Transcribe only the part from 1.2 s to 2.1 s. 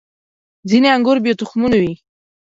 بې تخمونو وي.